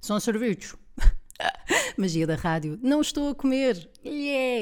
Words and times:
São 0.00 0.20
servidos. 0.20 0.76
Magia 1.98 2.26
da 2.26 2.34
rádio. 2.36 2.78
Não 2.82 3.00
estou 3.00 3.30
a 3.30 3.34
comer. 3.34 3.90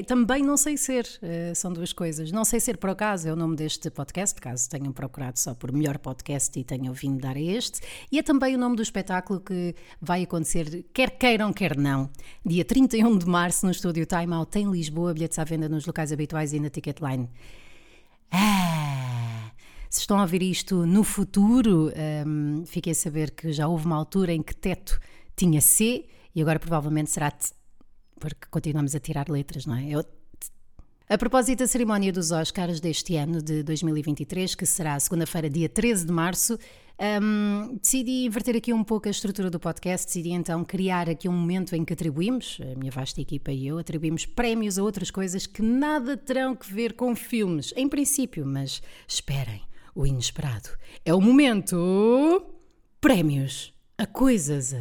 Yeah. 0.01 0.07
Também 0.07 0.43
não 0.43 0.57
sei 0.57 0.77
ser. 0.77 1.07
Uh, 1.23 1.55
são 1.55 1.73
duas 1.73 1.93
coisas. 1.93 2.33
Não 2.33 2.45
sei 2.45 2.61
ser, 2.61 2.77
por 2.77 2.91
acaso, 2.91 3.29
é 3.29 3.33
o 3.33 3.37
nome 3.37 3.57
deste 3.57 3.91
podcast, 3.91 4.41
caso 4.41 4.69
tenham 4.69 4.93
procurado 4.93 5.39
só 5.39 5.55
por 5.55 5.73
melhor 5.73 5.99
podcast 5.99 6.59
e 6.59 6.65
tenham 6.65 6.93
vindo 6.93 7.21
dar 7.21 7.37
a 7.37 7.41
este. 7.41 7.81
E 8.11 8.19
é 8.19 8.23
também 8.23 8.55
o 8.55 8.59
nome 8.59 8.77
do 8.77 8.83
espetáculo 8.83 9.41
que 9.41 9.75
vai 10.01 10.23
acontecer, 10.23 10.85
quer 10.93 11.11
queiram, 11.11 11.53
quer 11.53 11.77
não. 11.77 12.11
Dia 12.45 12.65
31 12.65 13.19
de 13.19 13.27
março, 13.27 13.67
no 13.67 13.73
estúdio 13.73 14.07
Time 14.07 14.33
Out 14.35 14.59
em 14.59 14.71
Lisboa. 14.71 15.15
Bilhetes 15.15 15.39
à 15.39 15.45
venda 15.45 15.69
nos 15.69 15.87
locais 15.87 16.13
habituais 16.13 16.53
e 16.53 16.61
na 16.61 16.71
Ticketline. 16.71 17.29
Ah, 18.31 19.51
se 19.89 20.01
estão 20.01 20.19
a 20.19 20.23
ouvir 20.23 20.43
isto 20.43 20.87
no 20.87 21.03
futuro, 21.03 21.93
um, 22.27 22.65
fiquem 22.65 22.93
a 22.93 22.95
saber 22.95 23.33
que 23.33 23.53
já 23.53 23.67
houve 23.67 23.87
uma 23.87 23.97
altura 23.97 24.33
em 24.33 24.43
que 24.43 24.55
teto 24.55 25.01
tinha 25.37 25.61
C 25.61 26.07
e 26.35 26.41
agora 26.41 26.61
provavelmente 26.61 27.11
será 27.11 27.33
porque 28.21 28.47
continuamos 28.51 28.95
a 28.95 29.01
tirar 29.01 29.29
letras, 29.29 29.67
não 29.67 29.75
é? 29.75 29.89
Eu, 29.89 30.05
a 31.09 31.19
propósito 31.19 31.59
da 31.59 31.67
cerimónia 31.67 32.13
dos 32.13 32.31
Oscars 32.31 32.79
deste 32.79 33.17
ano, 33.17 33.43
de 33.43 33.65
2023, 33.65 34.55
que 34.55 34.65
será 34.65 35.01
segunda-feira, 35.01 35.51
dia 35.51 35.69
13 35.69 36.07
de 36.07 36.13
março, 36.13 36.57
um, 37.21 37.79
decidi 37.83 38.27
inverter 38.27 38.55
aqui 38.55 38.73
um 38.73 38.85
pouco 38.85 39.09
a 39.09 39.11
estrutura 39.11 39.51
do 39.51 39.59
podcast, 39.59 40.07
decidi 40.07 40.31
então 40.31 40.63
criar 40.65 41.09
aqui 41.11 41.29
um 41.29 41.33
momento 41.33 41.75
em 41.75 41.85
que 41.85 41.95
atribuímos, 41.95 42.61
a 42.61 42.79
minha 42.79 42.93
vasta 42.93 43.21
equipa 43.21 43.51
e 43.51 43.67
eu, 43.67 43.79
atribuímos 43.79 44.25
prémios 44.25 44.79
a 44.79 44.85
outras 44.85 45.11
coisas 45.11 45.47
que 45.47 45.63
nada 45.63 46.17
terão 46.17 46.55
que 46.55 46.73
ver 46.73 46.93
com 46.93 47.17
filmes, 47.17 47.73
em 47.75 47.89
princípio, 47.89 48.47
mas 48.47 48.81
esperem, 49.09 49.63
o 49.97 50.07
inesperado. 50.07 50.69
É 51.05 51.13
o 51.13 51.21
momento. 51.21 52.41
Prémios 53.01 53.73
a 53.99 54.07
coisas. 54.07 54.75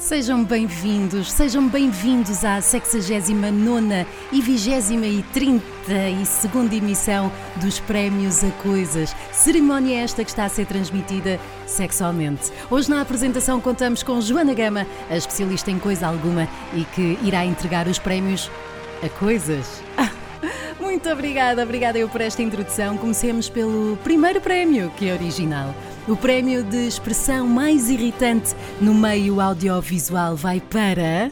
Sejam 0.00 0.42
bem-vindos, 0.42 1.30
sejam 1.30 1.68
bem-vindos 1.68 2.42
à 2.42 2.58
69 2.62 4.06
e 4.32 4.40
20 4.40 4.94
e 5.04 5.22
32 5.30 6.72
emissão 6.72 7.30
dos 7.56 7.78
Prémios 7.80 8.42
a 8.42 8.50
Coisas. 8.62 9.14
Cerimónia 9.30 10.00
esta 10.00 10.24
que 10.24 10.30
está 10.30 10.46
a 10.46 10.48
ser 10.48 10.64
transmitida 10.64 11.38
sexualmente. 11.66 12.50
Hoje 12.70 12.88
na 12.88 13.02
apresentação 13.02 13.60
contamos 13.60 14.02
com 14.02 14.18
Joana 14.22 14.54
Gama, 14.54 14.86
a 15.10 15.16
especialista 15.18 15.70
em 15.70 15.78
coisa 15.78 16.06
alguma 16.06 16.48
e 16.72 16.82
que 16.84 17.18
irá 17.22 17.44
entregar 17.44 17.86
os 17.86 17.98
prémios 17.98 18.50
a 19.04 19.08
coisas. 19.10 19.82
Muito 20.80 21.10
obrigada, 21.10 21.62
obrigada 21.62 21.98
eu 21.98 22.08
por 22.08 22.22
esta 22.22 22.42
introdução. 22.42 22.96
Comecemos 22.96 23.50
pelo 23.50 23.98
primeiro 23.98 24.40
prémio, 24.40 24.90
que 24.96 25.10
é 25.10 25.12
original. 25.12 25.74
O 26.10 26.16
prémio 26.16 26.64
de 26.64 26.88
expressão 26.88 27.46
mais 27.46 27.88
irritante 27.88 28.52
no 28.80 28.92
meio 28.92 29.40
audiovisual 29.40 30.34
vai 30.34 30.60
para. 30.60 31.30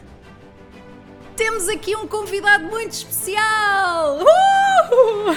Temos 1.35 1.67
aqui 1.67 1.97
um 1.97 2.07
convidado 2.07 2.63
muito 2.63 2.93
especial! 2.93 4.19
Uh! 4.21 5.35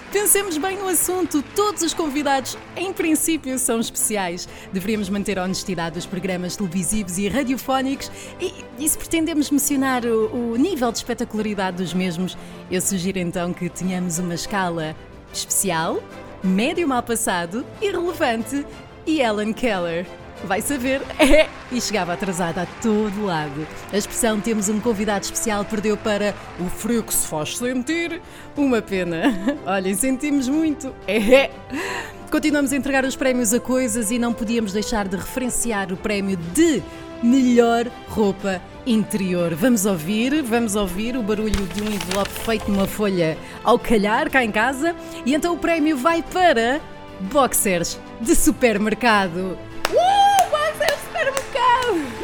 Pensemos 0.10 0.56
bem 0.56 0.78
no 0.78 0.88
assunto. 0.88 1.42
Todos 1.54 1.82
os 1.82 1.92
convidados, 1.92 2.56
em 2.74 2.90
princípio, 2.90 3.58
são 3.58 3.78
especiais. 3.78 4.48
Deveríamos 4.72 5.10
manter 5.10 5.38
a 5.38 5.44
honestidade 5.44 5.96
dos 5.96 6.06
programas 6.06 6.56
televisivos 6.56 7.18
e 7.18 7.28
radiofónicos 7.28 8.10
e, 8.40 8.64
e 8.78 8.88
se 8.88 8.96
pretendemos 8.96 9.50
mencionar 9.50 10.06
o, 10.06 10.52
o 10.52 10.56
nível 10.56 10.90
de 10.90 10.96
espetacularidade 10.96 11.76
dos 11.76 11.92
mesmos, 11.92 12.34
eu 12.70 12.80
sugiro 12.80 13.18
então 13.18 13.52
que 13.52 13.68
tenhamos 13.68 14.18
uma 14.18 14.32
escala 14.34 14.96
especial, 15.38 16.02
médio 16.42 16.86
mal 16.86 17.02
passado, 17.02 17.64
irrelevante 17.80 18.64
e 19.06 19.20
Ellen 19.20 19.52
Keller. 19.52 20.06
Vai 20.44 20.60
saber, 20.60 21.00
é! 21.18 21.48
E 21.72 21.80
chegava 21.80 22.12
atrasada 22.12 22.62
a 22.62 22.66
todo 22.82 23.24
lado. 23.24 23.66
A 23.92 23.96
expressão 23.96 24.40
temos 24.40 24.68
um 24.68 24.80
convidado 24.80 25.24
especial 25.24 25.64
perdeu 25.64 25.96
para 25.96 26.34
o 26.60 26.68
frio 26.68 27.02
que 27.02 27.14
se 27.14 27.26
faz 27.26 27.56
sentir. 27.56 28.20
Uma 28.56 28.82
pena. 28.82 29.22
Olhem, 29.64 29.94
sentimos 29.94 30.48
muito. 30.48 30.94
É! 31.06 31.50
Continuamos 32.30 32.72
a 32.72 32.76
entregar 32.76 33.04
os 33.04 33.16
prémios 33.16 33.54
a 33.54 33.60
coisas 33.60 34.10
e 34.10 34.18
não 34.18 34.32
podíamos 34.32 34.72
deixar 34.72 35.08
de 35.08 35.16
referenciar 35.16 35.92
o 35.92 35.96
prémio 35.96 36.36
de 36.36 36.82
melhor 37.22 37.86
roupa 38.08 38.60
interior. 38.86 39.54
Vamos 39.54 39.86
ouvir, 39.86 40.42
vamos 40.42 40.76
ouvir 40.76 41.16
o 41.16 41.22
barulho 41.22 41.66
de 41.66 41.82
um 41.82 41.86
envelope 41.86 42.30
feito 42.30 42.70
numa 42.70 42.86
folha 42.86 43.36
ao 43.62 43.78
calhar 43.78 44.30
cá 44.30 44.44
em 44.44 44.50
casa. 44.50 44.94
E 45.24 45.34
então 45.34 45.54
o 45.54 45.58
prémio 45.58 45.96
vai 45.96 46.22
para 46.22 46.80
boxers 47.20 47.98
de 48.20 48.34
supermercado. 48.34 49.56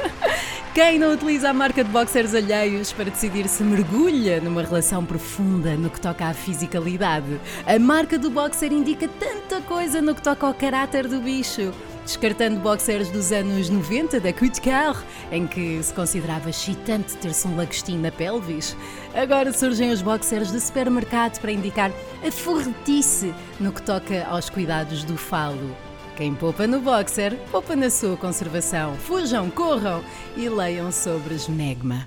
Quem 0.74 0.98
não 0.98 1.12
utiliza 1.12 1.50
a 1.50 1.52
marca 1.52 1.82
de 1.82 1.90
boxers 1.90 2.34
alheios 2.34 2.92
para 2.92 3.10
decidir 3.10 3.48
se 3.48 3.62
mergulha 3.62 4.40
numa 4.40 4.62
relação 4.62 5.04
profunda 5.04 5.74
no 5.74 5.90
que 5.90 6.00
toca 6.00 6.26
à 6.26 6.34
fisicalidade? 6.34 7.40
A 7.66 7.78
marca 7.78 8.18
do 8.18 8.30
boxer 8.30 8.72
indica 8.72 9.08
tanta 9.08 9.60
coisa 9.62 10.00
no 10.00 10.14
que 10.14 10.22
toca 10.22 10.46
ao 10.46 10.54
caráter 10.54 11.08
do 11.08 11.20
bicho. 11.20 11.72
Descartando 12.04 12.58
boxers 12.60 13.10
dos 13.10 13.30
anos 13.30 13.68
90 13.68 14.20
da 14.20 14.32
Couture, 14.32 15.04
em 15.30 15.46
que 15.46 15.82
se 15.82 15.92
considerava 15.94 16.50
excitante 16.50 17.16
ter-se 17.18 17.46
um 17.46 17.56
lagostinho 17.56 18.00
na 18.00 18.10
pelvis, 18.10 18.76
agora 19.14 19.52
surgem 19.52 19.90
os 19.92 20.02
boxers 20.02 20.50
de 20.50 20.60
supermercado 20.60 21.38
para 21.40 21.52
indicar 21.52 21.92
a 22.26 22.32
forretice 22.32 23.34
no 23.60 23.72
que 23.72 23.82
toca 23.82 24.26
aos 24.26 24.50
cuidados 24.50 25.04
do 25.04 25.16
falo. 25.16 25.76
Quem 26.16 26.34
poupa 26.34 26.66
no 26.66 26.80
boxer, 26.80 27.36
poupa 27.50 27.76
na 27.76 27.88
sua 27.88 28.16
conservação. 28.16 28.94
Fujam, 28.96 29.48
corram 29.50 30.02
e 30.36 30.48
leiam 30.48 30.90
sobre 30.90 31.34
esmegma. 31.34 32.06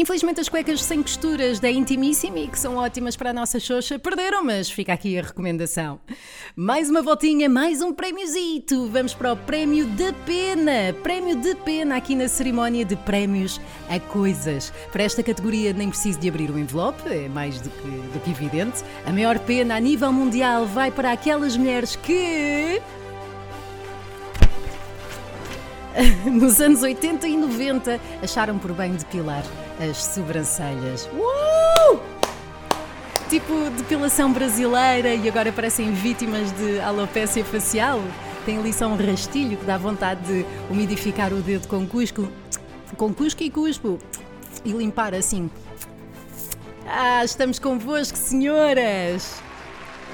Infelizmente 0.00 0.40
as 0.40 0.48
cuecas 0.48 0.82
sem 0.82 1.02
costuras 1.02 1.60
da 1.60 1.70
Intimissimi, 1.70 2.48
que 2.48 2.58
são 2.58 2.76
ótimas 2.76 3.16
para 3.16 3.28
a 3.28 3.32
nossa 3.34 3.60
xoxa, 3.60 3.98
perderam, 3.98 4.42
mas 4.42 4.70
fica 4.70 4.94
aqui 4.94 5.18
a 5.18 5.22
recomendação. 5.22 6.00
Mais 6.56 6.88
uma 6.88 7.02
voltinha, 7.02 7.50
mais 7.50 7.82
um 7.82 7.92
prémiozito. 7.92 8.88
Vamos 8.88 9.12
para 9.12 9.34
o 9.34 9.36
Prémio 9.36 9.84
de 9.84 10.10
Pena. 10.24 10.94
Prémio 11.02 11.36
de 11.36 11.54
Pena 11.54 11.96
aqui 11.96 12.14
na 12.14 12.28
cerimónia 12.28 12.82
de 12.82 12.96
prémios 12.96 13.60
a 13.90 14.00
coisas. 14.00 14.72
Para 14.90 15.02
esta 15.02 15.22
categoria 15.22 15.74
nem 15.74 15.90
preciso 15.90 16.18
de 16.18 16.30
abrir 16.30 16.50
o 16.50 16.58
envelope, 16.58 17.06
é 17.06 17.28
mais 17.28 17.60
do 17.60 17.68
que, 17.68 17.88
do 17.88 18.20
que 18.24 18.30
evidente. 18.30 18.82
A 19.04 19.12
maior 19.12 19.38
pena 19.40 19.76
a 19.76 19.80
nível 19.80 20.10
mundial 20.10 20.64
vai 20.64 20.90
para 20.90 21.12
aquelas 21.12 21.58
mulheres 21.58 21.94
que 21.94 22.80
nos 26.24 26.60
anos 26.60 26.82
80 26.82 27.26
e 27.26 27.36
90 27.36 28.00
acharam 28.22 28.58
por 28.58 28.72
bem 28.72 28.92
depilar 28.92 29.44
as 29.80 29.96
sobrancelhas. 29.96 31.08
Uh! 31.12 31.98
Tipo 33.28 33.70
depilação 33.76 34.32
brasileira 34.32 35.14
e 35.14 35.28
agora 35.28 35.52
parecem 35.52 35.92
vítimas 35.92 36.50
de 36.52 36.80
alopécia 36.80 37.44
facial. 37.44 38.02
Tem 38.44 38.58
ali 38.58 38.72
só 38.72 38.86
um 38.86 38.96
rastilho 38.96 39.56
que 39.56 39.64
dá 39.64 39.78
vontade 39.78 40.20
de 40.26 40.46
umidificar 40.70 41.32
o 41.32 41.40
dedo 41.40 41.68
com 41.68 41.86
cusco, 41.86 42.28
com 42.96 43.12
cusco 43.12 43.42
e 43.42 43.50
cuspo 43.50 43.98
e 44.64 44.72
limpar 44.72 45.14
assim. 45.14 45.50
Ah, 46.86 47.24
estamos 47.24 47.58
convosco, 47.58 48.18
senhoras! 48.18 49.40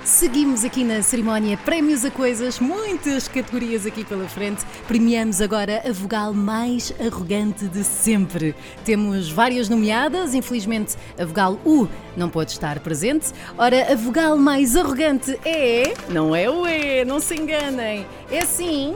Seguimos 0.07 0.65
aqui 0.65 0.85
na 0.85 1.03
cerimónia 1.03 1.57
Prémios 1.57 2.05
a 2.05 2.11
Coisas, 2.13 2.61
muitas 2.61 3.27
categorias 3.27 3.85
aqui 3.85 4.05
pela 4.05 4.29
frente. 4.29 4.65
Premiamos 4.87 5.41
agora 5.41 5.83
a 5.85 5.93
vogal 5.93 6.33
mais 6.33 6.95
arrogante 7.05 7.67
de 7.67 7.83
sempre. 7.83 8.55
Temos 8.85 9.29
várias 9.29 9.69
nomeadas, 9.69 10.33
infelizmente 10.33 10.95
a 11.19 11.25
vogal 11.25 11.59
U 11.67 11.89
não 12.17 12.31
pode 12.31 12.53
estar 12.53 12.79
presente. 12.79 13.33
Ora, 13.59 13.93
a 13.93 13.97
vogal 13.97 14.39
mais 14.39 14.77
arrogante 14.77 15.37
é. 15.45 15.93
Não 16.09 16.37
é 16.37 16.49
o 16.49 16.65
E, 16.69 17.05
não 17.05 17.19
se 17.19 17.35
enganem. 17.35 18.07
É 18.31 18.43
sim. 18.43 18.95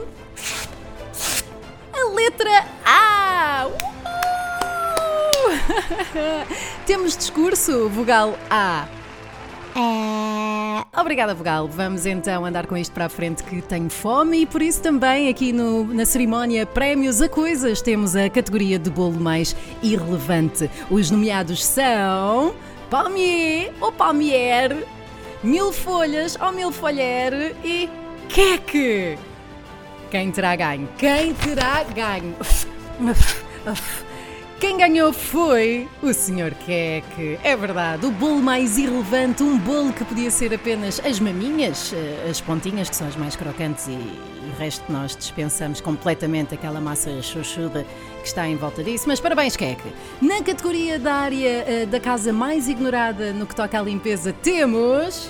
A 1.91 2.09
letra 2.15 2.65
A! 2.85 3.67
Temos 6.87 7.17
discurso, 7.17 7.89
vogal 7.89 8.39
A. 8.49 8.87
É... 9.75 10.99
Obrigada, 10.99 11.33
Vogal. 11.33 11.67
Vamos 11.67 12.05
então 12.05 12.45
andar 12.45 12.67
com 12.67 12.75
isto 12.75 12.91
para 12.91 13.05
a 13.05 13.09
frente 13.09 13.43
que 13.43 13.61
tenho 13.61 13.89
fome 13.89 14.41
e 14.41 14.45
por 14.45 14.61
isso 14.61 14.81
também 14.81 15.29
aqui 15.29 15.51
no, 15.53 15.85
na 15.85 16.05
cerimónia 16.05 16.65
Prémios 16.65 17.21
a 17.21 17.29
Coisas 17.29 17.81
temos 17.81 18.15
a 18.15 18.29
categoria 18.29 18.77
de 18.77 18.89
bolo 18.89 19.19
mais 19.19 19.55
irrelevante. 19.81 20.69
Os 20.89 21.09
nomeados 21.09 21.63
são 21.65 22.53
Palmier 22.89 23.73
ou 23.79 23.91
Palmier, 23.91 24.85
Mil 25.41 25.71
Folhas 25.71 26.37
ou 26.41 26.51
Mil 26.51 26.71
Folher 26.71 27.55
e 27.63 27.89
Queque. 28.27 29.17
Quem 30.09 30.29
terá 30.31 30.55
ganho? 30.55 30.89
Quem 30.97 31.33
terá 31.33 31.83
ganho? 31.83 32.35
Quem 34.61 34.77
ganhou 34.77 35.11
foi 35.11 35.89
o 36.03 36.13
Sr. 36.13 36.53
Queque. 36.63 37.39
É 37.43 37.57
verdade, 37.57 38.05
o 38.05 38.11
bolo 38.11 38.43
mais 38.43 38.77
irrelevante, 38.77 39.41
um 39.41 39.57
bolo 39.57 39.91
que 39.91 40.05
podia 40.05 40.29
ser 40.29 40.53
apenas 40.53 41.01
as 41.03 41.19
maminhas, 41.19 41.91
eh, 41.91 42.27
as 42.29 42.39
pontinhas 42.39 42.87
que 42.87 42.95
são 42.95 43.07
as 43.07 43.15
mais 43.15 43.35
crocantes 43.35 43.87
e, 43.87 43.93
e 43.93 44.51
o 44.55 44.59
resto 44.59 44.83
nós 44.91 45.15
dispensamos 45.17 45.81
completamente 45.81 46.53
aquela 46.53 46.79
massa 46.79 47.23
chuchuda 47.23 47.83
que 48.21 48.27
está 48.27 48.47
em 48.47 48.55
volta 48.55 48.83
disso. 48.83 49.05
Mas 49.07 49.19
parabéns, 49.19 49.55
Queque. 49.55 49.91
Na 50.21 50.43
categoria 50.43 50.99
da 50.99 51.15
área 51.15 51.65
eh, 51.67 51.87
da 51.87 51.99
casa 51.99 52.31
mais 52.31 52.69
ignorada 52.69 53.33
no 53.33 53.47
que 53.47 53.55
toca 53.55 53.79
à 53.79 53.81
limpeza, 53.81 54.31
temos. 54.31 55.27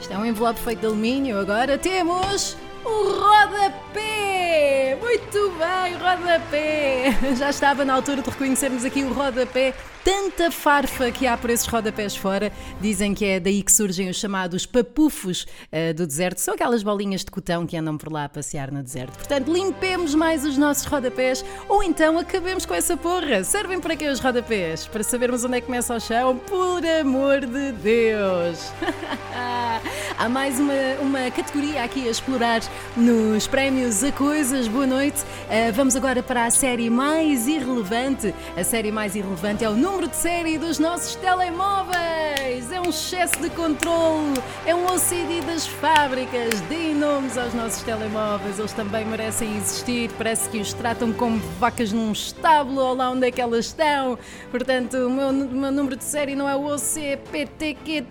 Isto 0.00 0.12
é 0.12 0.16
um 0.16 0.24
envelope 0.24 0.60
feito 0.60 0.78
de 0.78 0.86
alumínio. 0.86 1.36
Agora 1.36 1.76
temos 1.76 2.56
o 2.84 3.20
rodapé! 3.20 4.98
Muito 5.00 5.52
bem, 5.58 5.94
rodapé! 5.94 7.16
Já 7.36 7.50
estava 7.50 7.84
na 7.84 7.94
altura 7.94 8.22
de 8.22 8.30
reconhecermos 8.30 8.84
aqui 8.84 9.02
o 9.02 9.12
rodapé. 9.12 9.74
Tanta 10.04 10.50
farfa 10.50 11.12
que 11.12 11.26
há 11.28 11.36
por 11.36 11.48
esses 11.48 11.66
rodapés 11.66 12.16
fora. 12.16 12.50
Dizem 12.80 13.14
que 13.14 13.24
é 13.24 13.38
daí 13.38 13.62
que 13.62 13.70
surgem 13.70 14.08
os 14.08 14.16
chamados 14.16 14.66
papufos 14.66 15.46
uh, 15.72 15.94
do 15.94 16.06
deserto. 16.06 16.40
São 16.40 16.54
aquelas 16.54 16.82
bolinhas 16.82 17.24
de 17.24 17.30
cotão 17.30 17.66
que 17.66 17.76
andam 17.76 17.96
por 17.96 18.10
lá 18.10 18.24
a 18.24 18.28
passear 18.28 18.72
no 18.72 18.82
deserto. 18.82 19.16
Portanto, 19.16 19.52
limpemos 19.52 20.14
mais 20.14 20.44
os 20.44 20.58
nossos 20.58 20.86
rodapés 20.86 21.44
ou 21.68 21.82
então 21.84 22.18
acabemos 22.18 22.66
com 22.66 22.74
essa 22.74 22.96
porra. 22.96 23.44
Servem 23.44 23.80
para 23.80 23.94
quê 23.94 24.08
os 24.08 24.18
rodapés? 24.18 24.86
Para 24.86 25.04
sabermos 25.04 25.44
onde 25.44 25.58
é 25.58 25.60
que 25.60 25.66
começa 25.66 25.94
o 25.94 26.00
chão? 26.00 26.36
Por 26.36 26.84
amor 26.84 27.46
de 27.46 27.72
Deus! 27.72 28.72
Há 30.22 30.28
mais 30.28 30.60
uma, 30.60 30.72
uma 31.00 31.30
categoria 31.32 31.82
aqui 31.82 32.06
a 32.06 32.10
explorar 32.12 32.60
nos 32.96 33.48
prémios 33.48 34.04
a 34.04 34.12
coisas. 34.12 34.68
Boa 34.68 34.86
noite. 34.86 35.20
Uh, 35.20 35.72
vamos 35.74 35.96
agora 35.96 36.22
para 36.22 36.46
a 36.46 36.50
série 36.52 36.88
mais 36.88 37.48
irrelevante. 37.48 38.32
A 38.56 38.62
série 38.62 38.92
mais 38.92 39.16
irrelevante 39.16 39.64
é 39.64 39.68
o 39.68 39.74
número 39.74 40.06
de 40.06 40.14
série 40.14 40.58
dos 40.58 40.78
nossos 40.78 41.16
telemóveis. 41.16 42.70
É 42.70 42.80
um 42.80 42.90
excesso 42.90 43.36
de 43.40 43.50
controle, 43.50 44.40
é 44.64 44.72
um 44.72 44.84
OCD 44.86 45.40
das 45.44 45.66
fábricas. 45.66 46.60
Deem 46.68 46.94
nomes 46.94 47.36
aos 47.36 47.52
nossos 47.52 47.82
telemóveis, 47.82 48.60
eles 48.60 48.72
também 48.72 49.04
merecem 49.04 49.56
existir. 49.56 50.08
Parece 50.16 50.48
que 50.48 50.58
os 50.58 50.72
tratam 50.72 51.12
como 51.12 51.40
vacas 51.58 51.90
num 51.90 52.12
estábulo 52.12 52.80
ou 52.80 52.94
lá 52.94 53.10
onde 53.10 53.26
é 53.26 53.32
que 53.32 53.40
elas 53.40 53.66
estão. 53.66 54.16
Portanto, 54.52 54.98
o 54.98 55.10
meu, 55.10 55.32
meu 55.32 55.72
número 55.72 55.96
de 55.96 56.04
série 56.04 56.36
não 56.36 56.48
é 56.48 56.54
o 56.54 56.66
OCPTQ, 56.66 58.04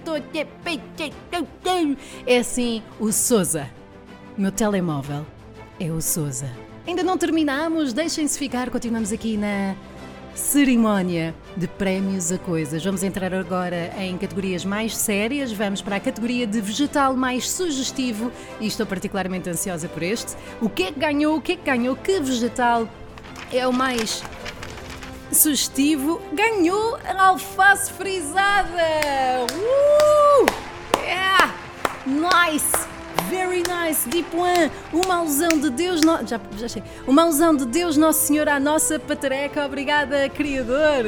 é 2.26 2.38
assim 2.38 2.82
o 3.00 3.12
Souza. 3.12 3.70
Meu 4.38 4.52
telemóvel 4.52 5.26
é 5.80 5.92
o 5.92 6.02
Souza. 6.02 6.50
Ainda 6.88 7.04
não 7.04 7.18
terminamos, 7.18 7.94
deixem-se 7.94 8.38
ficar, 8.38 8.70
continuamos 8.70 9.12
aqui 9.12 9.38
na 9.38 9.76
cerimónia 10.34 11.36
de 11.56 11.68
prémios 11.68 12.32
a 12.32 12.38
coisas. 12.38 12.84
Vamos 12.84 13.04
entrar 13.04 13.34
agora 13.34 13.94
em 13.98 14.18
categorias 14.18 14.66
mais 14.66 14.96
sérias, 14.96 15.52
vamos 15.52 15.82
para 15.82 15.98
a 15.98 16.00
categoria 16.00 16.48
de 16.48 16.60
vegetal 16.62 17.16
mais 17.16 17.50
sugestivo 17.50 18.32
e 18.60 18.68
estou 18.68 18.86
particularmente 18.86 19.50
ansiosa 19.50 19.88
por 19.88 20.04
este. 20.04 20.36
O 20.62 20.70
que 20.70 20.84
é 20.84 20.92
que 20.92 21.00
ganhou? 21.00 21.38
O 21.38 21.42
que 21.42 21.54
é 21.54 21.56
que 21.56 21.64
ganhou? 21.64 21.96
Que 21.96 22.20
vegetal 22.20 22.88
é 23.52 23.68
o 23.68 23.74
mais 23.74 24.24
sugestivo? 25.32 26.22
Ganhou 26.34 26.98
a 27.06 27.28
alface 27.28 27.92
frisada! 27.92 28.82
Uh! 29.54 30.01
Nice! 32.12 32.70
Very 33.30 33.64
nice, 33.64 34.10
Deep 34.10 34.36
One. 34.36 34.70
Uma 34.92 35.16
alusão 35.16 35.50
de 35.50 35.70
Deus, 35.70 36.02
no... 36.02 36.26
já, 36.28 36.40
já 36.58 36.68
sei. 36.68 36.84
Uma 37.08 37.24
alusão 37.24 37.56
de 37.56 37.66
Deus 37.66 37.96
Nosso 37.96 38.26
Senhor 38.28 38.50
à 38.50 38.60
nossa 38.60 39.00
patareca. 39.00 39.66
Obrigada, 39.66 40.28
Criador. 40.28 41.06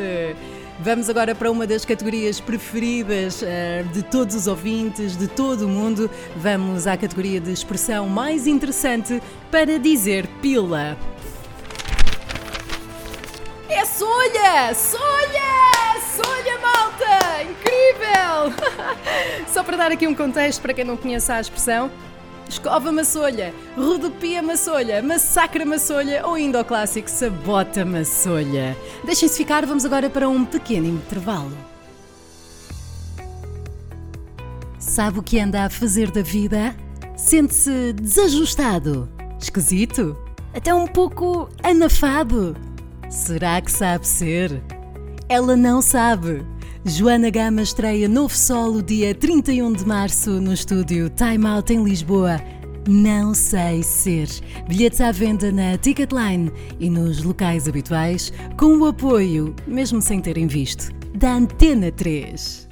Vamos 0.79 1.09
agora 1.09 1.35
para 1.35 1.51
uma 1.51 1.67
das 1.67 1.83
categorias 1.83 2.39
preferidas 2.39 3.41
uh, 3.41 3.87
de 3.91 4.03
todos 4.03 4.35
os 4.35 4.47
ouvintes, 4.47 5.17
de 5.17 5.27
todo 5.27 5.65
o 5.65 5.69
mundo. 5.69 6.09
Vamos 6.37 6.87
à 6.87 6.95
categoria 6.95 7.39
de 7.41 7.51
expressão 7.51 8.07
mais 8.07 8.47
interessante 8.47 9.21
para 9.51 9.77
dizer 9.77 10.27
pila. 10.41 10.97
É 13.69 13.85
solha! 13.85 14.73
Solha! 14.73 15.99
Solha! 16.15 16.72
Só 19.47 19.63
para 19.63 19.77
dar 19.77 19.91
aqui 19.91 20.07
um 20.07 20.15
contexto 20.15 20.61
para 20.61 20.73
quem 20.73 20.83
não 20.83 20.97
conhece 20.97 21.31
a 21.31 21.39
expressão, 21.39 21.91
escova-me 22.47 23.01
a 23.01 23.05
solha, 23.05 23.53
rodopia-me 23.75 24.53
a 24.53 24.57
solha, 24.57 25.01
massacra-me 25.01 25.75
a 25.75 25.79
solha 25.79 26.25
ou 26.25 26.35
ainda 26.35 26.59
ao 26.59 26.65
clássico 26.65 27.09
sabota-me 27.09 27.99
a 27.99 28.05
solha. 28.05 28.77
Deixem-se 29.03 29.37
ficar, 29.37 29.65
vamos 29.65 29.85
agora 29.85 30.09
para 30.09 30.27
um 30.29 30.45
pequeno 30.45 30.87
intervalo. 30.87 31.55
Sabe 34.79 35.19
o 35.19 35.23
que 35.23 35.39
anda 35.39 35.65
a 35.65 35.69
fazer 35.69 36.11
da 36.11 36.21
vida? 36.21 36.75
Sente-se 37.15 37.93
desajustado, 37.93 39.09
esquisito, 39.39 40.15
até 40.53 40.73
um 40.73 40.85
pouco 40.85 41.49
anafado. 41.63 42.55
Será 43.09 43.61
que 43.61 43.71
sabe 43.71 44.07
ser? 44.07 44.61
Ela 45.29 45.55
não 45.55 45.81
sabe. 45.81 46.45
Joana 46.85 47.29
Gama 47.29 47.61
estreia 47.61 48.09
novo 48.09 48.35
solo 48.35 48.83
dia 48.83 49.15
31 49.15 49.71
de 49.71 49.87
março 49.87 50.29
no 50.41 50.51
estúdio 50.51 51.09
Time 51.09 51.47
Out 51.47 51.71
em 51.71 51.81
Lisboa. 51.81 52.41
Não 52.85 53.33
sei 53.33 53.81
ser. 53.81 54.27
Bilhetes 54.67 54.99
à 54.99 55.09
venda 55.09 55.49
na 55.49 55.77
Ticketline 55.77 56.51
e 56.81 56.89
nos 56.89 57.23
locais 57.23 57.69
habituais, 57.69 58.33
com 58.57 58.77
o 58.79 58.85
apoio, 58.85 59.55
mesmo 59.65 60.01
sem 60.01 60.19
terem 60.19 60.45
visto, 60.45 60.91
da 61.15 61.35
Antena 61.35 61.89
3. 61.89 62.67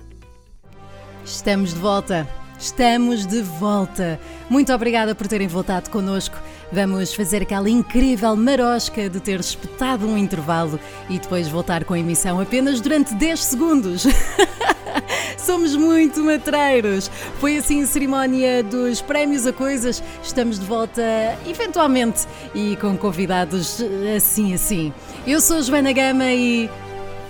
Estamos 1.24 1.74
de 1.74 1.80
volta. 1.80 2.28
Estamos 2.60 3.26
de 3.26 3.42
volta. 3.42 4.20
Muito 4.50 4.74
obrigada 4.74 5.16
por 5.16 5.26
terem 5.28 5.48
voltado 5.48 5.90
connosco. 5.90 6.38
Vamos 6.74 7.14
fazer 7.14 7.42
aquela 7.42 7.70
incrível 7.70 8.34
marosca 8.36 9.10
de 9.10 9.20
ter 9.20 9.42
espetado 9.42 10.08
um 10.08 10.18
intervalo 10.18 10.80
e 11.10 11.20
depois 11.20 11.50
voltar 11.50 11.84
com 11.84 11.94
a 11.94 12.00
emissão 12.00 12.40
apenas 12.40 12.80
durante 12.80 13.14
10 13.14 13.44
segundos. 13.44 14.06
Somos 15.38 15.76
muito 15.76 16.24
matreiros. 16.24 17.10
Foi 17.40 17.58
assim 17.58 17.84
a 17.84 17.86
cerimónia 17.88 18.64
dos 18.64 19.02
prémios 19.02 19.46
a 19.46 19.52
coisas. 19.52 20.02
Estamos 20.24 20.60
de 20.60 20.66
volta, 20.66 21.02
eventualmente, 21.46 22.26
e 22.56 22.78
com 22.78 22.98
convidados 22.98 23.82
assim 24.16 24.54
assim. 24.54 24.94
Eu 25.28 25.42
sou 25.42 25.62
Joana 25.62 25.92
Gama 25.92 26.32
e. 26.32 26.70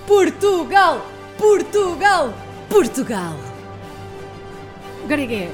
Portugal! 0.05 1.03
Portugal! 1.38 2.33
Portugal! 2.69 3.36
Agora 5.03 5.21
é? 5.24 5.50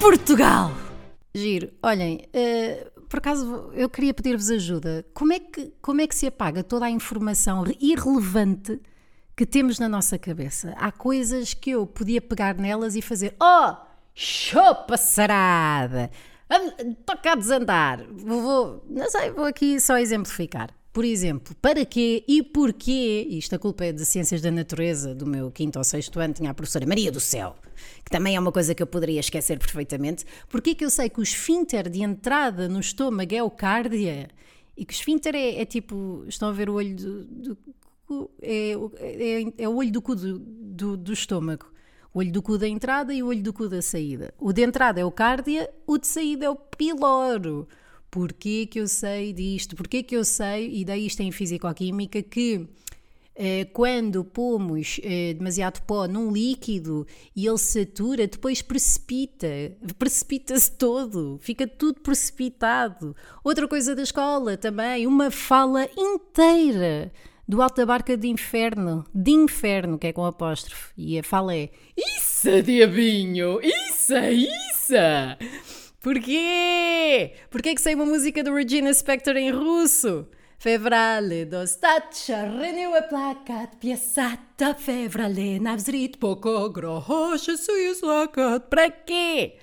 Portugal! 0.00 0.72
Giro, 1.34 1.70
olhem, 1.82 2.26
uh, 2.34 2.97
por 3.08 3.18
acaso 3.18 3.70
eu 3.72 3.88
queria 3.88 4.12
pedir-vos 4.12 4.50
ajuda. 4.50 5.04
Como 5.14 5.32
é, 5.32 5.40
que, 5.40 5.72
como 5.80 6.00
é 6.00 6.06
que 6.06 6.14
se 6.14 6.26
apaga 6.26 6.62
toda 6.62 6.86
a 6.86 6.90
informação 6.90 7.64
irrelevante 7.80 8.80
que 9.36 9.46
temos 9.46 9.78
na 9.78 9.88
nossa 9.88 10.18
cabeça? 10.18 10.74
Há 10.76 10.92
coisas 10.92 11.54
que 11.54 11.70
eu 11.70 11.86
podia 11.86 12.20
pegar 12.20 12.54
nelas 12.54 12.94
e 12.96 13.02
fazer: 13.02 13.34
Oh, 13.40 13.74
chopa 14.14 14.96
sarada! 14.96 16.10
Toca 17.04 17.32
a 17.32 17.34
desandar. 17.34 18.04
Vou, 18.10 18.84
não 18.88 19.10
sei, 19.10 19.30
vou 19.30 19.44
aqui 19.44 19.80
só 19.80 19.98
exemplificar. 19.98 20.70
Por 20.98 21.04
exemplo, 21.04 21.54
para 21.62 21.84
quê 21.84 22.24
e 22.26 22.42
porquê, 22.42 23.24
isto 23.30 23.54
a 23.54 23.58
culpa 23.60 23.84
é 23.84 23.92
de 23.92 24.04
Ciências 24.04 24.42
da 24.42 24.50
Natureza, 24.50 25.14
do 25.14 25.24
meu 25.24 25.48
quinto 25.48 25.78
ou 25.78 25.84
sexto 25.84 26.18
ano, 26.18 26.34
tinha 26.34 26.50
a 26.50 26.54
professora 26.54 26.84
Maria 26.84 27.12
do 27.12 27.20
Céu, 27.20 27.54
que 28.04 28.10
também 28.10 28.34
é 28.34 28.40
uma 28.40 28.50
coisa 28.50 28.74
que 28.74 28.82
eu 28.82 28.86
poderia 28.88 29.20
esquecer 29.20 29.60
perfeitamente. 29.60 30.24
Porquê 30.48 30.74
que 30.74 30.84
eu 30.84 30.90
sei 30.90 31.08
que 31.08 31.20
o 31.20 31.22
esfíncter 31.22 31.88
de 31.88 32.02
entrada 32.02 32.68
no 32.68 32.80
estômago 32.80 33.32
é 33.32 33.40
o 33.40 33.48
cárdia? 33.48 34.28
E 34.76 34.84
que 34.84 34.92
o 34.92 34.96
esfíncter 34.96 35.36
é, 35.36 35.60
é 35.60 35.64
tipo, 35.64 36.24
estão 36.26 36.48
a 36.48 36.52
ver 36.52 36.68
o 36.68 36.74
olho 36.74 36.96
do, 36.96 37.24
do 37.24 38.30
é, 38.42 38.72
é, 38.98 39.52
é, 39.56 39.68
o 39.68 39.76
olho 39.76 39.92
do 39.92 40.02
cu 40.02 40.16
do, 40.16 40.36
do, 40.40 40.96
do 40.96 41.12
estômago. 41.12 41.66
O 42.12 42.18
olho 42.18 42.32
do 42.32 42.42
cu 42.42 42.58
da 42.58 42.66
entrada 42.66 43.14
e 43.14 43.22
o 43.22 43.28
olho 43.28 43.44
do 43.44 43.52
cu 43.52 43.68
da 43.68 43.80
saída. 43.80 44.34
O 44.36 44.52
de 44.52 44.62
entrada 44.62 44.98
é 45.00 45.04
o 45.04 45.12
cárdia, 45.12 45.70
o 45.86 45.96
de 45.96 46.08
saída 46.08 46.46
é 46.46 46.50
o 46.50 46.56
piloro. 46.56 47.68
Porquê 48.10 48.66
que 48.66 48.80
eu 48.80 48.88
sei 48.88 49.32
disto? 49.32 49.76
Porquê 49.76 50.02
que 50.02 50.16
eu 50.16 50.24
sei, 50.24 50.70
e 50.72 50.84
daí 50.84 51.06
isto 51.06 51.20
é 51.20 51.24
em 51.24 51.32
Fisicoquímica, 51.32 52.22
que 52.22 52.66
eh, 53.40 53.66
quando 53.66 54.24
pomos 54.24 54.98
eh, 55.00 55.32
demasiado 55.34 55.80
pó 55.82 56.08
num 56.08 56.32
líquido 56.32 57.06
e 57.36 57.46
ele 57.46 57.56
satura, 57.56 58.26
depois 58.26 58.60
precipita, 58.60 59.46
precipita-se 59.96 60.72
todo, 60.72 61.38
fica 61.40 61.64
tudo 61.64 62.00
precipitado. 62.00 63.14
Outra 63.44 63.68
coisa 63.68 63.94
da 63.94 64.02
escola 64.02 64.56
também, 64.56 65.06
uma 65.06 65.30
fala 65.30 65.88
inteira 65.96 67.12
do 67.46 67.62
Alto 67.62 67.76
da 67.76 67.86
Barca 67.86 68.16
de 68.16 68.26
Inferno, 68.26 69.06
de 69.14 69.30
Inferno, 69.30 69.98
que 69.98 70.08
é 70.08 70.12
com 70.12 70.24
apóstrofe, 70.24 70.92
e 70.96 71.16
a 71.16 71.22
fala 71.22 71.54
é 71.54 71.70
Isso, 71.96 72.60
diabinho, 72.62 73.60
isso, 73.62 74.14
isso! 74.16 75.77
Porquê? 75.99 77.33
Porquê 77.49 77.73
que 77.75 77.81
sei 77.81 77.95
uma 77.95 78.05
música 78.05 78.43
do 78.43 78.53
Regina 78.53 78.93
Spektor 78.93 79.37
em 79.37 79.51
russo? 79.51 80.27
Феврале 80.63 81.43
достаточно 81.43 82.57
ренева 82.57 83.01
плакат, 83.01 83.75
пьесата 83.81 84.73
феврале, 84.73 85.59
навзрит 85.59 86.19
поко 86.19 86.69
гроша 86.69 87.57
суислакат. 87.57 88.69
Para 88.69 88.89
quê? 88.89 89.57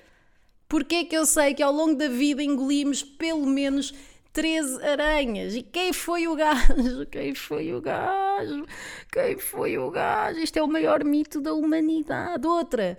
Porquê 0.69 1.03
que 1.03 1.17
eu 1.17 1.25
sei 1.25 1.55
que 1.55 1.63
ao 1.63 1.73
longo 1.73 1.95
da 1.95 2.07
vida 2.07 2.43
engolimos 2.43 3.01
pelo 3.01 3.47
menos 3.47 3.93
13 4.31 4.83
aranhas? 4.83 5.55
E 5.55 5.63
quem 5.63 5.91
foi 5.91 6.27
o 6.27 6.35
gajo? 6.35 7.05
Quem 7.11 7.33
foi 7.33 7.73
o 7.73 7.81
gajo? 7.81 8.65
Quem 9.11 9.37
foi 9.39 9.77
o 9.77 9.89
gajo? 9.89 10.39
Isto 10.39 10.57
é 10.57 10.61
o 10.61 10.67
maior 10.67 11.03
mito 11.03 11.41
da 11.41 11.51
humanidade. 11.51 12.45
Outra, 12.47 12.97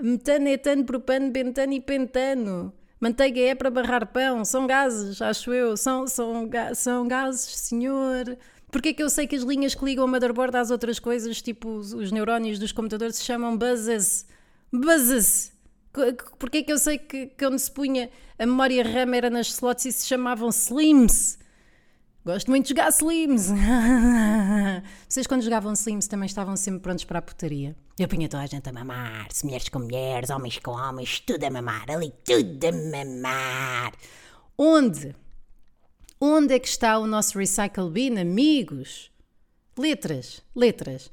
metano, 0.00 0.48
etano, 0.48 0.84
propano, 0.84 1.30
bentano 1.30 1.72
e 1.72 1.80
pentano. 1.80 2.72
Manteiga 3.00 3.40
é 3.40 3.54
para 3.54 3.70
barrar 3.70 4.06
pão, 4.06 4.44
são 4.44 4.66
gases, 4.66 5.22
acho 5.22 5.52
eu, 5.52 5.76
são, 5.76 6.06
são, 6.08 6.50
são 6.74 7.06
gases, 7.06 7.56
senhor. 7.56 8.36
Porquê 8.72 8.92
que 8.92 9.02
eu 9.02 9.08
sei 9.08 9.26
que 9.26 9.36
as 9.36 9.42
linhas 9.42 9.74
que 9.74 9.84
ligam 9.84 10.04
o 10.04 10.08
motherboard 10.08 10.56
às 10.56 10.70
outras 10.70 10.98
coisas, 10.98 11.40
tipo 11.40 11.68
os, 11.68 11.92
os 11.92 12.10
neurónios 12.10 12.58
dos 12.58 12.72
computadores, 12.72 13.16
se 13.16 13.24
chamam 13.24 13.56
buzzes? 13.56 14.26
Buzzes! 14.72 15.52
Porquê 16.38 16.62
que 16.62 16.72
eu 16.72 16.78
sei 16.78 16.98
que, 16.98 17.26
que 17.26 17.46
onde 17.46 17.60
se 17.60 17.70
punha 17.70 18.10
a 18.38 18.44
memória 18.44 18.82
RAM 18.82 19.14
era 19.16 19.30
nas 19.30 19.48
slots 19.48 19.84
e 19.86 19.92
se 19.92 20.06
chamavam 20.06 20.48
slims? 20.50 21.38
Gosto 22.24 22.50
muito 22.50 22.64
de 22.64 22.70
jogar 22.70 22.90
Slims. 22.90 23.50
Vocês, 25.08 25.26
quando 25.26 25.42
jogavam 25.42 25.72
Slims, 25.72 26.06
também 26.06 26.26
estavam 26.26 26.56
sempre 26.56 26.80
prontos 26.80 27.04
para 27.04 27.20
a 27.20 27.22
putaria. 27.22 27.74
Eu 27.98 28.06
punha 28.06 28.28
toda 28.28 28.42
a 28.42 28.46
gente 28.46 28.68
a 28.68 28.72
mamar, 28.72 29.28
mulheres 29.42 29.68
com 29.68 29.78
mulheres, 29.78 30.30
homens 30.30 30.58
com 30.58 30.72
homens, 30.72 31.20
tudo 31.20 31.42
a 31.44 31.50
mamar, 31.50 31.90
ali 31.90 32.12
tudo 32.24 32.64
a 32.66 32.72
mamar. 32.72 33.92
Onde? 34.56 35.16
Onde 36.20 36.54
é 36.54 36.58
que 36.58 36.68
está 36.68 36.98
o 36.98 37.06
nosso 37.06 37.38
recycle 37.38 37.90
bin, 37.90 38.18
amigos? 38.18 39.10
Letras, 39.78 40.42
letras. 40.56 41.10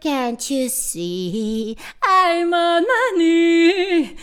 Can't 0.00 0.52
you 0.52 0.68
see 0.68 1.76
I'm 2.04 2.52
on 2.52 2.82
money? 2.82 4.16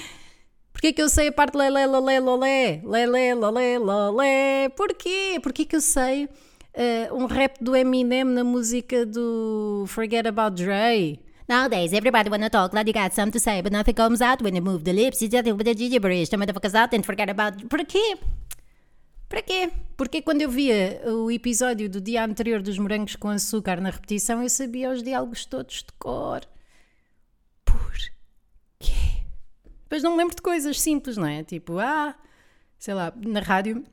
Porquê 0.83 0.91
que 0.91 1.01
eu 1.01 1.07
sei 1.07 1.29
a 1.29 1.31
parte 1.31 1.55
lelé, 1.55 1.85
lolé, 1.85 2.19
lolé, 2.19 2.81
lelé, 2.83 3.33
lolé, 3.33 3.79
lolé? 3.79 4.67
Porquê? 4.75 5.39
Porquê 5.41 5.63
que 5.63 5.77
eu 5.77 5.79
sei 5.79 6.25
uh, 6.25 7.15
um 7.15 7.25
rap 7.25 7.55
do 7.63 7.73
Eminem 7.73 8.25
na 8.25 8.43
música 8.43 9.05
do 9.05 9.85
Forget 9.87 10.27
About 10.27 10.61
Dre? 10.61 11.21
Nowadays, 11.47 11.93
everybody 11.93 12.29
wanna 12.29 12.49
talk 12.49 12.75
like 12.75 12.89
you 12.89 12.93
got 12.93 13.13
something 13.13 13.31
to 13.31 13.39
say, 13.39 13.61
but 13.61 13.71
nothing 13.71 13.93
comes 13.93 14.21
out 14.21 14.43
when 14.43 14.57
you 14.57 14.61
move 14.61 14.83
the 14.83 14.91
lips. 14.91 15.21
It's 15.21 15.33
just 15.33 15.49
with 15.49 15.63
the 15.63 15.73
gibberish. 15.73 16.27
The 16.27 16.35
motherfuckers 16.35 16.75
out 16.75 16.93
and 16.93 17.05
forget 17.05 17.29
about... 17.29 17.63
Porquê? 17.69 18.17
Para 19.29 19.41
quê? 19.41 19.71
Porque 19.95 20.21
quando 20.21 20.41
eu 20.41 20.49
via 20.49 21.01
o 21.05 21.31
episódio 21.31 21.89
do 21.89 22.01
dia 22.01 22.25
anterior 22.25 22.61
dos 22.61 22.77
morangos 22.77 23.15
com 23.15 23.29
açúcar 23.29 23.79
na 23.79 23.89
repetição, 23.89 24.43
eu 24.43 24.49
sabia 24.49 24.89
os 24.89 25.01
diálogos 25.01 25.45
todos 25.45 25.77
de 25.77 25.93
cor. 25.97 26.41
Depois 29.93 30.01
não 30.01 30.13
me 30.13 30.17
lembro 30.17 30.35
de 30.35 30.41
coisas 30.41 30.81
simples, 30.81 31.17
não 31.17 31.27
é? 31.27 31.43
Tipo, 31.43 31.77
ah, 31.77 32.15
sei 32.79 32.95
lá, 32.95 33.13
na 33.15 33.41
rádio 33.41 33.83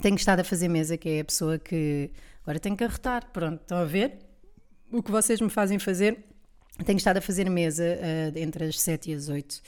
tenho 0.00 0.14
estado 0.14 0.38
a 0.38 0.44
fazer 0.44 0.68
mesa, 0.68 0.96
que 0.96 1.08
é 1.08 1.20
a 1.20 1.24
pessoa 1.24 1.58
que 1.58 2.12
agora 2.44 2.60
tenho 2.60 2.76
que 2.76 2.84
arrotar. 2.84 3.28
Pronto, 3.32 3.60
estão 3.60 3.78
a 3.78 3.84
ver 3.84 4.20
o 4.92 5.02
que 5.02 5.10
vocês 5.10 5.40
me 5.40 5.50
fazem 5.50 5.80
fazer? 5.80 6.24
Tenho 6.86 6.96
estado 6.96 7.16
a 7.16 7.20
fazer 7.20 7.50
mesa 7.50 7.82
uh, 7.82 8.38
entre 8.38 8.66
as 8.66 8.80
7 8.80 9.10
e 9.10 9.14
as 9.14 9.28
8. 9.28 9.60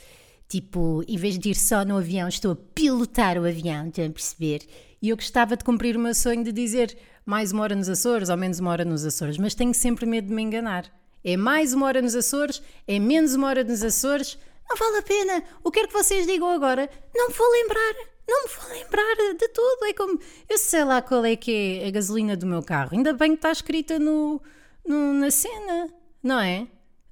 Tipo, 0.47 1.03
em 1.05 1.17
vez 1.17 1.37
de 1.37 1.49
ir 1.49 1.55
só 1.55 1.83
no 1.83 1.97
avião, 1.97 2.29
estou 2.29 2.53
a 2.53 2.55
pilotar 2.55 3.37
o 3.37 3.45
avião, 3.45 3.89
estão 3.89 4.05
a 4.05 4.09
perceber? 4.09 4.61
E 5.01 5.09
eu 5.09 5.17
gostava 5.17 5.57
de 5.57 5.65
cumprir 5.65 5.97
o 5.97 5.99
meu 5.99 6.15
sonho 6.15 6.41
de 6.41 6.53
dizer 6.53 6.97
mais 7.25 7.51
uma 7.51 7.63
hora 7.63 7.75
nos 7.75 7.89
Açores 7.89 8.29
ou 8.29 8.37
menos 8.37 8.61
uma 8.61 8.71
hora 8.71 8.85
nos 8.85 9.05
Açores, 9.05 9.37
mas 9.37 9.53
tenho 9.53 9.73
sempre 9.73 10.05
medo 10.05 10.29
de 10.29 10.33
me 10.33 10.41
enganar. 10.41 10.89
É 11.21 11.35
mais 11.35 11.73
uma 11.73 11.85
hora 11.85 12.01
nos 12.01 12.15
Açores, 12.15 12.63
é 12.87 12.97
menos 12.97 13.35
uma 13.35 13.47
hora 13.47 13.61
nos 13.61 13.83
Açores, 13.83 14.37
não 14.69 14.75
vale 14.75 14.97
a 14.97 15.01
pena. 15.01 15.43
O 15.63 15.71
que 15.71 15.79
quer 15.79 15.87
que 15.87 15.93
vocês 15.93 16.25
digam 16.25 16.49
agora, 16.49 16.89
não 17.13 17.27
me 17.27 17.33
vou 17.33 17.51
lembrar. 17.51 17.93
Não 18.27 18.43
me 18.43 18.49
vou 18.49 18.69
lembrar 18.69 19.15
de 19.37 19.47
tudo. 19.49 19.85
É 19.85 19.93
como. 19.93 20.19
Eu 20.49 20.57
sei 20.57 20.83
lá 20.83 21.01
qual 21.01 21.23
é 21.25 21.35
que 21.35 21.79
é 21.81 21.87
a 21.87 21.91
gasolina 21.91 22.35
do 22.35 22.45
meu 22.45 22.63
carro. 22.63 22.89
Ainda 22.93 23.13
bem 23.13 23.31
que 23.31 23.37
está 23.37 23.51
escrita 23.51 23.99
no, 23.99 24.41
no 24.85 25.13
na 25.13 25.29
cena, 25.29 25.89
não 26.23 26.39
é? 26.39 26.67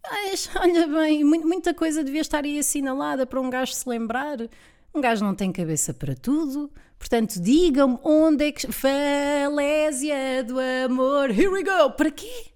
Mas, 0.09 0.49
olha 0.59 0.87
bem, 0.87 1.23
muita 1.23 1.73
coisa 1.73 2.03
devia 2.03 2.21
estar 2.21 2.43
aí 2.43 2.59
assinalada 2.59 3.25
para 3.25 3.39
um 3.39 3.49
gajo 3.49 3.73
se 3.73 3.87
lembrar. 3.87 4.37
Um 4.93 5.01
gajo 5.01 5.23
não 5.23 5.35
tem 5.35 5.51
cabeça 5.51 5.93
para 5.93 6.15
tudo. 6.15 6.71
Portanto, 6.97 7.39
digam-me 7.39 7.99
onde 8.03 8.45
é 8.47 8.51
que. 8.51 8.71
Falésia 8.71 10.43
do 10.43 10.57
amor. 10.59 11.29
Here 11.29 11.49
we 11.49 11.63
go! 11.63 11.91
Para 11.91 12.09
quê? 12.09 12.52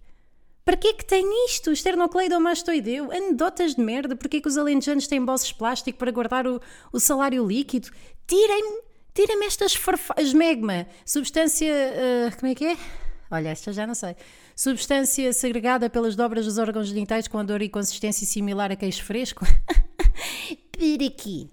Para 0.67 0.75
que 0.75 0.87
é 0.89 0.93
que 0.93 1.05
tem 1.05 1.25
isto? 1.45 1.71
Esternocleidomastoideu? 1.71 3.09
Anedotas 3.09 3.75
de 3.75 3.81
merda? 3.81 4.17
Porquê 4.17 4.41
que 4.41 4.49
os 4.49 4.57
alentejanos 4.57 5.07
têm 5.07 5.23
bolsas 5.23 5.47
de 5.47 5.55
plástico 5.55 5.97
para 5.97 6.11
guardar 6.11 6.45
o, 6.45 6.59
o 6.91 6.99
salário 6.99 7.47
líquido? 7.47 7.89
Tirem-me 8.27 8.81
tirem 9.13 9.45
estas 9.45 9.73
farfas. 9.73 10.33
Megma, 10.33 10.85
substância. 11.05 11.73
Uh, 11.73 12.37
como 12.37 12.51
é 12.51 12.55
que 12.55 12.65
é? 12.65 12.77
Olha, 13.31 13.47
esta 13.47 13.71
já 13.71 13.87
não 13.87 13.95
sei. 13.95 14.17
Substância 14.57 15.31
segregada 15.31 15.89
pelas 15.89 16.17
dobras 16.17 16.43
dos 16.43 16.57
órgãos 16.57 16.87
genitais 16.87 17.29
com 17.29 17.37
odor 17.37 17.61
e 17.61 17.69
consistência 17.69 18.27
similar 18.27 18.69
a 18.69 18.75
queijo 18.75 19.05
fresco? 19.05 19.45
por 20.77 21.05
aqui. 21.05 21.49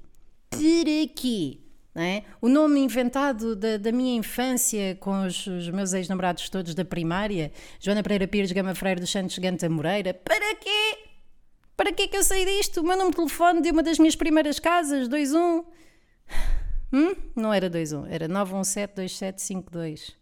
Por 0.51 1.05
aqui. 1.05 1.64
É? 1.97 2.25
O 2.41 2.49
nome 2.49 2.81
inventado 2.81 3.55
da, 3.55 3.77
da 3.77 3.93
minha 3.93 4.17
infância 4.17 4.97
com 4.97 5.25
os, 5.27 5.47
os 5.47 5.71
meus 5.71 5.93
ex-namorados 5.93 6.49
todos 6.49 6.75
da 6.75 6.85
primária, 6.85 7.53
Joana 7.79 8.03
Pereira 8.03 8.27
Pires, 8.27 8.51
Gama 8.51 8.75
Freire 8.75 9.01
dos 9.01 9.13
Santos 9.13 9.39
Ganta 9.39 9.69
Moreira, 9.69 10.13
para 10.13 10.57
quê? 10.57 10.99
Para 11.77 11.93
quê 11.93 12.09
que 12.09 12.17
eu 12.17 12.25
sei 12.25 12.45
disto? 12.45 12.81
O 12.81 12.83
meu 12.83 12.97
número 12.97 13.11
de 13.11 13.17
telefone 13.17 13.61
de 13.63 13.71
uma 13.71 13.83
das 13.83 14.01
minhas 14.01 14.17
primeiras 14.17 14.59
casas, 14.59 15.07
21. 15.07 15.65
Hum? 16.93 17.15
Não 17.37 17.53
era 17.53 17.69
21, 17.69 18.07
era 18.07 18.29
9172752. 18.29 20.15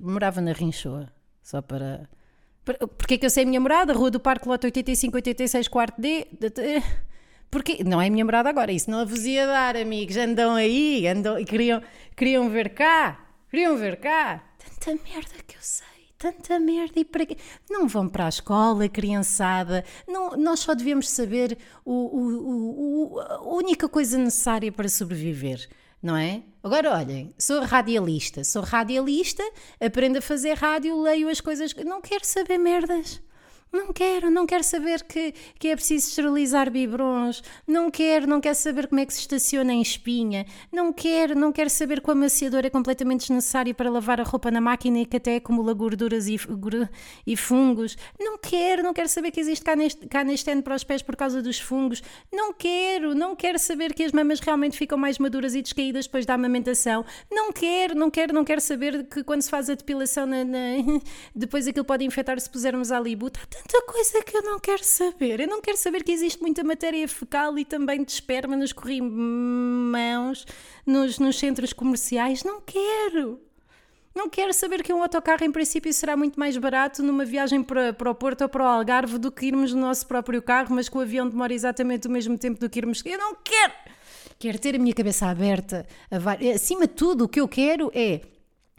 Morava 0.00 0.40
na 0.40 0.52
Rinchoa, 0.52 1.12
só 1.42 1.60
para... 1.60 2.08
Porquê 2.64 3.18
que 3.18 3.26
eu 3.26 3.30
sei 3.30 3.44
a 3.44 3.46
minha 3.46 3.60
morada? 3.60 3.92
Rua 3.92 4.10
do 4.10 4.18
Parque, 4.18 4.48
lote 4.48 4.66
8586, 4.66 5.68
quarto 5.68 6.00
D... 6.00 6.26
Porque 7.50 7.84
não 7.84 8.00
é 8.00 8.10
minha 8.10 8.24
morada 8.24 8.48
agora, 8.48 8.72
isso 8.72 8.90
não 8.90 9.06
vos 9.06 9.24
ia 9.24 9.46
dar, 9.46 9.76
amigos. 9.76 10.16
Andam 10.16 10.54
aí, 10.54 11.06
andam, 11.06 11.42
queriam, 11.44 11.82
queriam 12.16 12.48
ver 12.50 12.70
cá, 12.70 13.26
queriam 13.50 13.76
ver 13.76 13.96
cá. 13.96 14.42
Tanta 14.58 15.00
merda 15.04 15.34
que 15.46 15.56
eu 15.56 15.60
sei, 15.60 15.86
tanta 16.18 16.58
merda. 16.58 16.98
E 16.98 17.04
para 17.04 17.24
quê? 17.26 17.36
Não 17.70 17.86
vão 17.86 18.08
para 18.08 18.26
a 18.26 18.28
escola, 18.28 18.88
criançada. 18.88 19.84
Não, 20.06 20.36
nós 20.36 20.60
só 20.60 20.74
devemos 20.74 21.08
saber 21.08 21.56
o, 21.84 21.92
o, 21.92 23.14
o, 23.14 23.20
a 23.20 23.42
única 23.54 23.88
coisa 23.88 24.18
necessária 24.18 24.72
para 24.72 24.88
sobreviver 24.88 25.68
não 26.04 26.18
é? 26.18 26.42
Agora 26.62 26.92
olhem, 26.92 27.34
sou 27.38 27.62
radialista, 27.62 28.44
sou 28.44 28.60
radialista, 28.60 29.42
aprendo 29.80 30.18
a 30.18 30.20
fazer 30.20 30.52
rádio, 30.52 31.00
leio 31.00 31.30
as 31.30 31.40
coisas, 31.40 31.74
não 31.76 32.02
quero 32.02 32.26
saber 32.26 32.58
merdas. 32.58 33.22
Não 33.74 33.92
quero, 33.92 34.30
não 34.30 34.46
quero 34.46 34.62
saber 34.62 35.02
que, 35.02 35.34
que 35.58 35.66
é 35.66 35.74
preciso 35.74 36.06
esterilizar 36.06 36.70
biberons. 36.70 37.42
Não 37.66 37.90
quero, 37.90 38.24
não 38.24 38.40
quero 38.40 38.54
saber 38.54 38.86
como 38.86 39.00
é 39.00 39.06
que 39.06 39.12
se 39.12 39.18
estaciona 39.18 39.72
em 39.72 39.82
espinha. 39.82 40.46
Não 40.70 40.92
quero, 40.92 41.36
não 41.36 41.50
quero 41.50 41.68
saber 41.68 42.00
que 42.00 42.08
o 42.08 42.12
amaciador 42.12 42.64
é 42.64 42.70
completamente 42.70 43.22
desnecessário 43.22 43.74
para 43.74 43.90
lavar 43.90 44.20
a 44.20 44.22
roupa 44.22 44.48
na 44.48 44.60
máquina 44.60 45.00
e 45.00 45.06
que 45.06 45.16
até 45.16 45.36
acumula 45.36 45.74
gorduras 45.74 46.28
e, 46.28 46.36
e 47.26 47.36
fungos. 47.36 47.98
Não 48.16 48.38
quero, 48.38 48.80
não 48.84 48.94
quero 48.94 49.08
saber 49.08 49.32
que 49.32 49.40
existe 49.40 49.68
ano 49.68 50.62
para 50.62 50.76
os 50.76 50.84
pés 50.84 51.02
por 51.02 51.16
causa 51.16 51.42
dos 51.42 51.58
fungos. 51.58 52.00
Não 52.32 52.52
quero, 52.52 53.12
não 53.12 53.34
quero 53.34 53.58
saber 53.58 53.92
que 53.92 54.04
as 54.04 54.12
mamas 54.12 54.38
realmente 54.38 54.78
ficam 54.78 54.96
mais 54.96 55.18
maduras 55.18 55.52
e 55.52 55.60
descaídas 55.60 56.06
depois 56.06 56.24
da 56.24 56.34
amamentação. 56.34 57.04
Não 57.28 57.52
quero, 57.52 57.96
não 57.96 58.08
quero, 58.08 58.32
não 58.32 58.44
quero 58.44 58.60
saber 58.60 59.02
que 59.08 59.24
quando 59.24 59.42
se 59.42 59.50
faz 59.50 59.68
a 59.68 59.74
depilação 59.74 60.26
na, 60.26 60.44
na 60.44 60.58
depois 61.34 61.66
aquilo 61.66 61.84
pode 61.84 62.04
infectar 62.04 62.38
se 62.38 62.48
pusermos 62.48 62.92
a 62.92 63.00
tanta 63.66 63.84
coisa 63.86 64.22
que 64.22 64.36
eu 64.36 64.42
não 64.42 64.58
quero 64.58 64.84
saber. 64.84 65.40
Eu 65.40 65.48
não 65.48 65.60
quero 65.60 65.76
saber 65.76 66.02
que 66.02 66.12
existe 66.12 66.40
muita 66.40 66.62
matéria 66.62 67.06
fecal 67.08 67.58
e 67.58 67.64
também 67.64 68.04
de 68.04 68.12
esperma 68.12 68.56
nos 68.56 68.72
corrimãos, 68.72 70.46
nos, 70.86 71.18
nos 71.18 71.38
centros 71.38 71.72
comerciais. 71.72 72.44
Não 72.44 72.60
quero. 72.60 73.40
Não 74.14 74.28
quero 74.28 74.54
saber 74.54 74.82
que 74.82 74.92
um 74.92 75.02
autocarro, 75.02 75.44
em 75.44 75.50
princípio, 75.50 75.92
será 75.92 76.16
muito 76.16 76.38
mais 76.38 76.56
barato 76.56 77.02
numa 77.02 77.24
viagem 77.24 77.64
para, 77.64 77.92
para 77.92 78.10
o 78.10 78.14
Porto 78.14 78.42
ou 78.42 78.48
para 78.48 78.62
o 78.62 78.66
Algarve 78.66 79.18
do 79.18 79.32
que 79.32 79.46
irmos 79.46 79.74
no 79.74 79.80
nosso 79.80 80.06
próprio 80.06 80.40
carro, 80.40 80.72
mas 80.72 80.88
que 80.88 80.96
o 80.96 81.00
avião 81.00 81.28
demora 81.28 81.52
exatamente 81.52 82.06
o 82.06 82.10
mesmo 82.10 82.38
tempo 82.38 82.60
do 82.60 82.70
que 82.70 82.78
irmos. 82.78 83.02
Eu 83.04 83.18
não 83.18 83.34
quero! 83.42 83.72
Quero 84.38 84.58
ter 84.58 84.76
a 84.76 84.78
minha 84.78 84.94
cabeça 84.94 85.26
aberta. 85.26 85.86
A 86.10 86.54
Acima 86.54 86.86
de 86.86 86.94
tudo, 86.94 87.24
o 87.24 87.28
que 87.28 87.40
eu 87.40 87.48
quero 87.48 87.90
é 87.92 88.20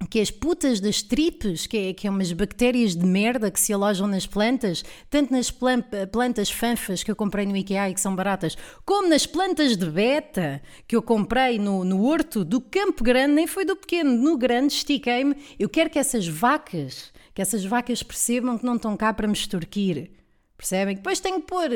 que 0.05 0.19
as 0.19 0.29
putas 0.29 0.79
das 0.79 1.01
tripes, 1.01 1.65
que 1.67 1.77
é, 1.77 1.93
que 1.93 2.07
é 2.07 2.09
umas 2.09 2.31
bactérias 2.31 2.95
de 2.95 3.05
merda 3.05 3.49
que 3.49 3.59
se 3.59 3.73
alojam 3.73 4.07
nas 4.07 4.25
plantas, 4.25 4.83
tanto 5.09 5.31
nas 5.31 5.51
plan- 5.51 5.83
plantas 6.11 6.49
fanfas 6.49 7.03
que 7.03 7.11
eu 7.11 7.15
comprei 7.15 7.45
no 7.45 7.55
IKEA 7.55 7.89
e 7.89 7.93
que 7.93 8.01
são 8.01 8.15
baratas, 8.15 8.57
como 8.85 9.07
nas 9.09 9.25
plantas 9.25 9.75
de 9.75 9.89
beta 9.89 10.61
que 10.87 10.95
eu 10.95 11.01
comprei 11.01 11.57
no, 11.57 11.83
no 11.83 12.03
horto 12.03 12.43
do 12.45 12.61
Campo 12.61 13.03
Grande, 13.03 13.33
nem 13.33 13.47
foi 13.47 13.65
do 13.65 13.75
pequeno, 13.75 14.11
no 14.11 14.37
grande, 14.37 14.73
estiquei-me. 14.73 15.35
Eu 15.57 15.69
quero 15.69 15.89
que 15.89 15.99
essas 15.99 16.27
vacas, 16.27 17.11
que 17.33 17.41
essas 17.41 17.65
vacas 17.65 18.03
percebam 18.03 18.57
que 18.57 18.65
não 18.65 18.75
estão 18.75 18.95
cá 18.95 19.13
para 19.13 19.27
me 19.27 19.33
extorquir. 19.33 20.11
Percebem? 20.57 20.95
Depois 20.95 21.19
tenho 21.19 21.41
que 21.41 21.47
pôr. 21.47 21.69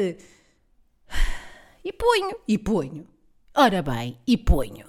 E 1.83 1.93
ponho, 1.93 2.36
e 2.48 2.57
ponho. 2.57 3.07
Ora 3.55 3.81
bem, 3.81 4.17
e 4.27 4.38
ponho. 4.38 4.86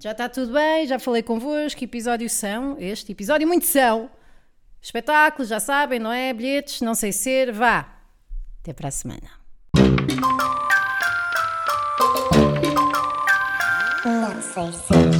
Já 0.00 0.10
está 0.10 0.28
tudo 0.28 0.52
bem, 0.52 0.86
já 0.86 0.98
falei 0.98 1.22
convosco. 1.22 1.78
Que 1.78 1.84
episódios 1.84 2.32
são? 2.32 2.76
Este 2.78 3.12
episódio 3.12 3.46
muito 3.46 3.66
são. 3.66 4.10
Espetáculos, 4.82 5.48
já 5.48 5.60
sabem, 5.60 6.00
não 6.00 6.12
é? 6.12 6.32
Bilhetes, 6.32 6.80
não 6.80 6.94
sei 6.94 7.12
ser. 7.12 7.52
Vá. 7.52 7.86
Até 8.60 8.72
para 8.72 8.88
a 8.88 8.90
semana. 8.90 9.30
Não 14.04 14.42
sei 14.42 14.72
ser. 14.72 15.15